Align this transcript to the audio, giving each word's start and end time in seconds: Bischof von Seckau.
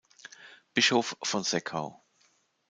Bischof 0.73 1.15
von 1.21 1.43
Seckau. 1.43 2.03